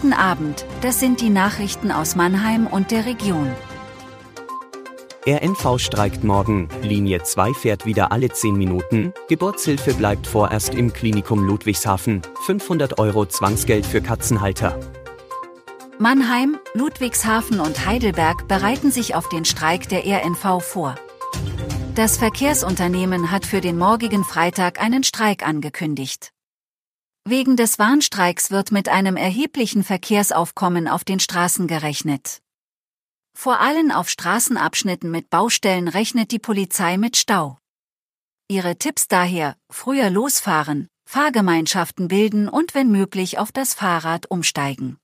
Guten 0.00 0.12
Abend, 0.12 0.64
das 0.80 1.00
sind 1.00 1.20
die 1.20 1.28
Nachrichten 1.28 1.90
aus 1.90 2.14
Mannheim 2.14 2.68
und 2.68 2.92
der 2.92 3.04
Region. 3.04 3.50
RNV 5.26 5.80
streikt 5.80 6.22
morgen, 6.22 6.68
Linie 6.82 7.24
2 7.24 7.52
fährt 7.52 7.84
wieder 7.84 8.12
alle 8.12 8.28
10 8.28 8.54
Minuten, 8.56 9.12
Geburtshilfe 9.28 9.94
bleibt 9.94 10.28
vorerst 10.28 10.72
im 10.72 10.92
Klinikum 10.92 11.44
Ludwigshafen, 11.44 12.22
500 12.46 13.00
Euro 13.00 13.26
Zwangsgeld 13.26 13.84
für 13.84 14.00
Katzenhalter. 14.00 14.78
Mannheim, 15.98 16.58
Ludwigshafen 16.74 17.58
und 17.58 17.84
Heidelberg 17.84 18.46
bereiten 18.46 18.92
sich 18.92 19.16
auf 19.16 19.28
den 19.28 19.44
Streik 19.44 19.88
der 19.88 20.04
RNV 20.04 20.62
vor. 20.62 20.94
Das 21.96 22.18
Verkehrsunternehmen 22.18 23.32
hat 23.32 23.44
für 23.44 23.60
den 23.60 23.76
morgigen 23.76 24.22
Freitag 24.22 24.80
einen 24.80 25.02
Streik 25.02 25.44
angekündigt. 25.44 26.30
Wegen 27.30 27.56
des 27.58 27.78
Warnstreiks 27.78 28.50
wird 28.50 28.72
mit 28.72 28.88
einem 28.88 29.18
erheblichen 29.18 29.84
Verkehrsaufkommen 29.84 30.88
auf 30.88 31.04
den 31.04 31.20
Straßen 31.20 31.66
gerechnet. 31.66 32.40
Vor 33.34 33.60
allem 33.60 33.90
auf 33.90 34.08
Straßenabschnitten 34.08 35.10
mit 35.10 35.28
Baustellen 35.28 35.88
rechnet 35.88 36.30
die 36.32 36.38
Polizei 36.38 36.96
mit 36.96 37.18
Stau. 37.18 37.58
Ihre 38.48 38.78
Tipps 38.78 39.08
daher, 39.08 39.58
früher 39.68 40.08
losfahren, 40.08 40.88
Fahrgemeinschaften 41.04 42.08
bilden 42.08 42.48
und 42.48 42.74
wenn 42.74 42.90
möglich 42.90 43.38
auf 43.38 43.52
das 43.52 43.74
Fahrrad 43.74 44.30
umsteigen. 44.30 44.96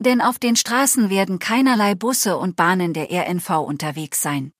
Denn 0.00 0.20
auf 0.20 0.38
den 0.38 0.54
Straßen 0.54 1.08
werden 1.08 1.38
keinerlei 1.38 1.94
Busse 1.94 2.36
und 2.36 2.56
Bahnen 2.56 2.92
der 2.92 3.10
RNV 3.10 3.48
unterwegs 3.66 4.20
sein. 4.20 4.52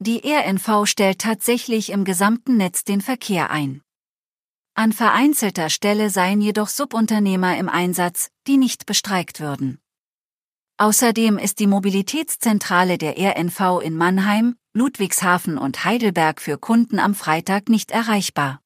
Die 0.00 0.20
RNV 0.24 0.84
stellt 0.86 1.20
tatsächlich 1.20 1.90
im 1.90 2.04
gesamten 2.04 2.56
Netz 2.56 2.82
den 2.82 3.00
Verkehr 3.00 3.50
ein. 3.50 3.82
An 4.78 4.92
vereinzelter 4.92 5.70
Stelle 5.70 6.10
seien 6.10 6.42
jedoch 6.42 6.68
Subunternehmer 6.68 7.56
im 7.56 7.70
Einsatz, 7.70 8.28
die 8.46 8.58
nicht 8.58 8.84
bestreikt 8.84 9.40
würden. 9.40 9.78
Außerdem 10.76 11.38
ist 11.38 11.60
die 11.60 11.66
Mobilitätszentrale 11.66 12.98
der 12.98 13.16
RNV 13.16 13.80
in 13.82 13.96
Mannheim, 13.96 14.56
Ludwigshafen 14.74 15.56
und 15.56 15.86
Heidelberg 15.86 16.42
für 16.42 16.58
Kunden 16.58 16.98
am 16.98 17.14
Freitag 17.14 17.70
nicht 17.70 17.90
erreichbar. 17.90 18.60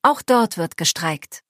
Auch 0.00 0.22
dort 0.22 0.56
wird 0.56 0.78
gestreikt. 0.78 1.42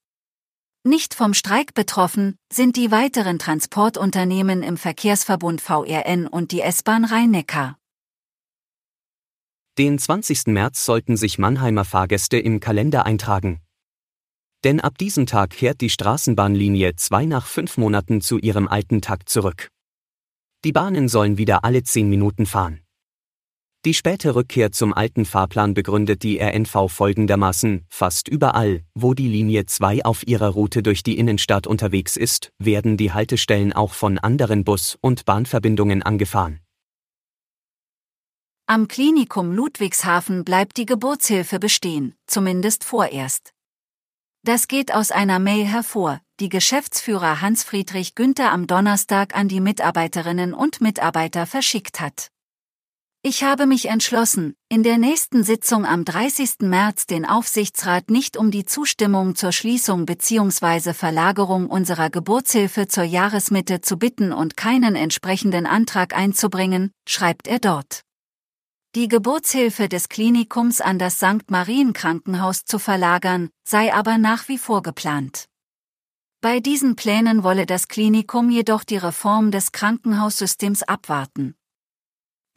Nicht 0.83 1.15
vom 1.15 1.33
Streik 1.33 1.73
betroffen 1.75 2.37
sind 2.53 2.75
die 2.75 2.91
weiteren 2.91 3.39
Transportunternehmen 3.39 4.65
im 4.65 4.77
Verkehrsverbund 4.77 5.61
VRN 5.61 6.27
und 6.27 6.51
die 6.51 6.63
S-Bahn 6.63 7.05
Rhein-Neckar. 7.05 7.79
Den 9.79 10.01
20. 10.01 10.49
März 10.49 10.85
sollten 10.85 11.17
sich 11.17 11.39
Mannheimer 11.39 11.85
Fahrgäste 11.85 12.39
im 12.39 12.59
Kalender 12.59 13.07
eintragen. 13.07 13.61
Denn 14.65 14.81
ab 14.81 14.99
diesem 14.99 15.27
Tag 15.27 15.51
kehrt 15.51 15.81
die 15.81 15.91
Straßenbahnlinie 15.91 16.97
2 16.97 17.27
nach 17.27 17.47
fünf 17.47 17.77
Monaten 17.77 18.21
zu 18.21 18.39
ihrem 18.39 18.67
alten 18.67 19.01
Takt 19.01 19.29
zurück. 19.29 19.69
Die 20.65 20.73
Bahnen 20.73 21.09
sollen 21.09 21.39
wieder 21.39 21.65
alle 21.65 21.85
zehn 21.85 22.09
Minuten 22.09 22.45
fahren. 22.45 22.81
Die 23.85 23.95
späte 23.95 24.35
Rückkehr 24.35 24.73
zum 24.73 24.93
alten 24.93 25.25
Fahrplan 25.25 25.73
begründet 25.73 26.25
die 26.25 26.41
RNV 26.41 26.91
folgendermaßen, 26.91 27.87
fast 27.89 28.27
überall, 28.27 28.83
wo 28.95 29.15
die 29.15 29.29
Linie 29.29 29.67
2 29.67 30.05
auf 30.05 30.27
ihrer 30.27 30.49
Route 30.49 30.83
durch 30.83 31.05
die 31.05 31.17
Innenstadt 31.17 31.69
unterwegs 31.69 32.17
ist, 32.17 32.51
werden 32.59 32.97
die 32.97 33.13
Haltestellen 33.13 33.73
auch 33.73 33.95
von 33.95 34.19
anderen 34.19 34.65
Bus- 34.65 34.99
und 35.01 35.25
Bahnverbindungen 35.25 36.03
angefahren. 36.03 36.59
Am 38.67 38.89
Klinikum 38.89 39.53
Ludwigshafen 39.53 40.45
bleibt 40.45 40.77
die 40.77 40.85
Geburtshilfe 40.85 41.61
bestehen, 41.61 42.15
zumindest 42.27 42.83
vorerst. 42.83 43.55
Das 44.45 44.69
geht 44.69 44.95
aus 44.95 45.11
einer 45.11 45.39
Mail 45.39 45.65
hervor, 45.67 46.21
die 46.41 46.49
Geschäftsführer 46.49 47.41
Hans-Friedrich 47.41 48.15
Günther 48.15 48.53
am 48.53 48.67
Donnerstag 48.67 49.37
an 49.37 49.49
die 49.49 49.61
Mitarbeiterinnen 49.61 50.55
und 50.55 50.81
Mitarbeiter 50.81 51.47
verschickt 51.47 52.01
hat. 52.01 52.31
Ich 53.23 53.43
habe 53.43 53.67
mich 53.67 53.87
entschlossen, 53.87 54.55
in 54.69 54.85
der 54.85 54.97
nächsten 54.97 55.43
Sitzung 55.43 55.85
am 55.85 56.05
30. 56.05 56.61
März 56.61 57.07
den 57.07 57.27
Aufsichtsrat 57.27 58.11
nicht 58.11 58.37
um 58.37 58.53
die 58.53 58.65
Zustimmung 58.65 59.35
zur 59.35 59.51
Schließung 59.51 60.07
bzw. 60.07 60.95
Verlagerung 60.95 61.69
unserer 61.69 62.11
Geburtshilfe 62.11 62.87
zur 62.87 63.05
Jahresmitte 63.05 63.81
zu 63.81 63.99
bitten 63.99 64.33
und 64.33 64.57
keinen 64.57 64.95
entsprechenden 64.95 65.67
Antrag 65.67 66.17
einzubringen, 66.17 66.93
schreibt 67.09 67.49
er 67.49 67.59
dort. 67.59 68.05
Die 68.99 69.07
Geburtshilfe 69.07 69.89
des 69.89 70.09
Klinikums 70.09 70.81
an 70.81 70.99
das 70.99 71.19
St. 71.19 71.53
Marien 71.53 71.93
Krankenhaus 71.93 72.65
zu 72.65 72.81
verlagern, 72.81 73.49
sei 73.63 73.95
aber 73.95 74.19
nach 74.19 74.49
wie 74.49 74.59
vor 74.59 74.83
geplant. 74.83 75.49
Bei 76.41 76.59
diesen 76.59 76.97
Plänen 76.97 77.45
wolle 77.45 77.65
das 77.65 77.87
Klinikum 77.87 78.51
jedoch 78.51 78.83
die 78.83 78.97
Reform 78.97 79.53
des 79.53 79.71
Krankenhaussystems 79.71 80.83
abwarten. 80.83 81.55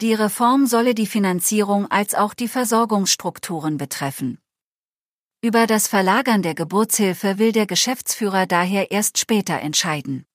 Die 0.00 0.14
Reform 0.14 0.66
solle 0.66 0.96
die 0.96 1.06
Finanzierung 1.06 1.88
als 1.92 2.16
auch 2.16 2.34
die 2.34 2.48
Versorgungsstrukturen 2.48 3.76
betreffen. 3.76 4.40
Über 5.42 5.68
das 5.68 5.86
Verlagern 5.86 6.42
der 6.42 6.56
Geburtshilfe 6.56 7.38
will 7.38 7.52
der 7.52 7.68
Geschäftsführer 7.68 8.46
daher 8.46 8.90
erst 8.90 9.16
später 9.18 9.60
entscheiden. 9.60 10.26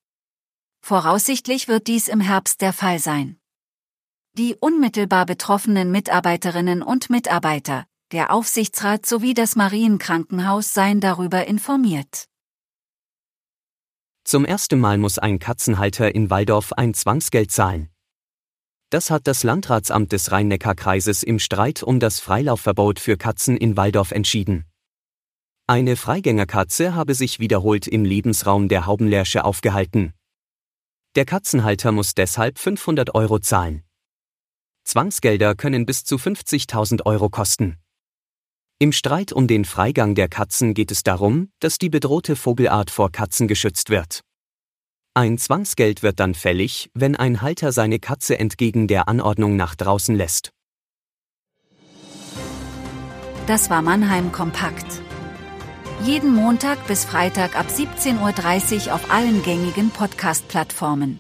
Voraussichtlich 0.80 1.68
wird 1.68 1.88
dies 1.88 2.08
im 2.08 2.22
Herbst 2.22 2.62
der 2.62 2.72
Fall 2.72 3.00
sein. 3.00 3.37
Die 4.38 4.56
unmittelbar 4.56 5.26
betroffenen 5.26 5.90
Mitarbeiterinnen 5.90 6.84
und 6.84 7.10
Mitarbeiter, 7.10 7.88
der 8.12 8.32
Aufsichtsrat 8.32 9.04
sowie 9.04 9.34
das 9.34 9.56
Marienkrankenhaus 9.56 10.76
seien 10.76 11.00
darüber 11.00 11.48
informiert. 11.48 12.26
Zum 14.24 14.46
ersten 14.46 14.80
Mal 14.80 15.00
muss 15.00 15.18
ein 15.18 15.40
Katzenhalter 15.40 16.14
in 16.14 16.30
Waldorf 16.30 16.72
ein 16.74 16.94
Zwangsgeld 16.94 17.50
zahlen. 17.50 17.90
Das 18.92 19.10
hat 19.10 19.26
das 19.26 19.42
Landratsamt 19.42 20.12
des 20.12 20.32
Rhein-Neckar-Kreises 20.32 21.24
im 21.24 21.40
Streit 21.40 21.82
um 21.82 22.00
das 22.00 22.20
Freilaufverbot 22.20 23.00
für 23.00 23.18
Katzen 23.18 23.58
in 23.58 23.76
Waldorf 23.76 24.12
entschieden. 24.12 24.66
Eine 25.66 25.96
Freigängerkatze 25.96 26.94
habe 26.94 27.16
sich 27.16 27.40
wiederholt 27.40 27.88
im 27.88 28.06
Lebensraum 28.06 28.68
der 28.68 28.86
Haubenlärsche 28.86 29.44
aufgehalten. 29.44 30.14
Der 31.16 31.26
Katzenhalter 31.26 31.92
muss 31.92 32.14
deshalb 32.14 32.60
500 32.60 33.16
Euro 33.16 33.40
zahlen. 33.40 33.87
Zwangsgelder 34.88 35.54
können 35.54 35.86
bis 35.86 36.06
zu 36.06 36.16
50.000 36.16 37.06
Euro 37.06 37.30
kosten. 37.30 37.76
Im 38.80 38.94
Streit 38.94 39.34
um 39.34 39.46
den 39.46 39.66
Freigang 39.66 40.16
der 40.16 40.30
Katzen 40.30 40.74
geht 40.74 40.92
es 40.92 41.04
darum, 41.04 41.50
dass 41.60 41.78
die 41.78 41.90
bedrohte 41.90 42.38
Vogelart 42.38 42.90
vor 42.90 43.12
Katzen 43.12 43.50
geschützt 43.50 43.90
wird. 43.90 44.22
Ein 45.14 45.38
Zwangsgeld 45.38 46.04
wird 46.04 46.22
dann 46.22 46.36
fällig, 46.36 46.90
wenn 46.94 47.18
ein 47.18 47.42
Halter 47.42 47.74
seine 47.74 48.00
Katze 48.00 48.40
entgegen 48.40 48.88
der 48.88 49.10
Anordnung 49.10 49.58
nach 49.58 49.76
draußen 49.76 50.16
lässt. 50.16 50.52
Das 53.46 53.70
war 53.70 53.82
Mannheim 53.82 54.32
Kompakt. 54.32 55.02
Jeden 56.04 56.34
Montag 56.34 56.88
bis 56.88 57.04
Freitag 57.04 57.60
ab 57.60 57.66
17.30 57.68 58.88
Uhr 58.88 58.96
auf 58.96 59.12
allen 59.12 59.44
gängigen 59.44 59.90
Podcast-Plattformen. 59.90 61.20